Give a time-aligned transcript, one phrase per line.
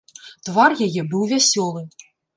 [0.47, 1.81] Твар яе быў вясёлы.